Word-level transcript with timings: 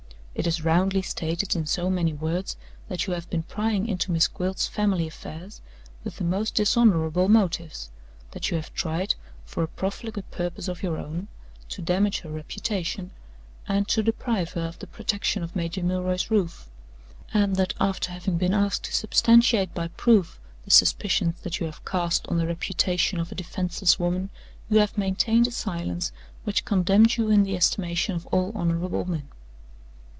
It 0.33 0.47
is 0.47 0.63
roundly 0.63 1.03
stated 1.03 1.55
in 1.55 1.67
so 1.67 1.87
many 1.91 2.13
words 2.13 2.55
that 2.87 3.05
you 3.05 3.13
have 3.13 3.29
been 3.29 3.43
prying 3.43 3.87
into 3.87 4.11
Miss 4.11 4.27
Gwilt's 4.27 4.65
family 4.65 5.05
affairs, 5.05 5.61
with 6.03 6.15
the 6.15 6.23
most 6.23 6.55
dishonorable 6.55 7.27
motives; 7.29 7.89
that 8.31 8.49
you 8.49 8.55
have 8.55 8.73
tried, 8.73 9.13
for 9.45 9.61
a 9.61 9.67
profligate 9.67 10.31
purpose 10.31 10.67
of 10.67 10.81
your 10.81 10.97
own, 10.97 11.27
to 11.69 11.81
damage 11.83 12.21
her 12.21 12.29
reputation, 12.31 13.11
and 13.67 13.87
to 13.89 14.01
deprive 14.01 14.53
her 14.53 14.61
of 14.61 14.79
the 14.79 14.87
protection 14.87 15.43
of 15.43 15.55
Major 15.55 15.83
Milroy's 15.83 16.31
roof; 16.31 16.67
and 17.31 17.55
that, 17.57 17.75
after 17.79 18.11
having 18.11 18.37
been 18.37 18.53
asked 18.53 18.85
to 18.85 18.95
substantiate 18.95 19.75
by 19.75 19.89
proof 19.89 20.39
the 20.63 20.71
suspicions 20.71 21.39
that 21.41 21.59
you 21.59 21.67
have 21.67 21.85
cast 21.85 22.25
on 22.29 22.37
the 22.39 22.47
reputation 22.47 23.19
of 23.19 23.31
a 23.31 23.35
defenseless 23.35 23.99
woman, 23.99 24.31
you 24.71 24.79
have 24.79 24.97
maintained 24.97 25.45
a 25.45 25.51
silence 25.51 26.11
which 26.45 26.65
condemns 26.65 27.17
you 27.17 27.29
in 27.29 27.43
the 27.43 27.55
estimation 27.55 28.15
of 28.15 28.25
all 28.27 28.51
honorable 28.55 29.05
men. 29.05 29.27